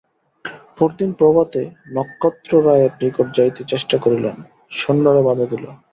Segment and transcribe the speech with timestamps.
[0.77, 1.61] পরদিন প্রভাতে
[1.95, 4.35] নক্ষত্ররায়ের নিকট যাইতে চেষ্টা করিলেন,
[4.71, 5.63] সৈন্যেরা বাধা দিল।